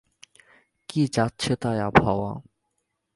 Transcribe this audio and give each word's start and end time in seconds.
কী 0.89 1.01
যাচ্ছেতাই 1.15 1.79
আবহাওয়া। 1.79 2.31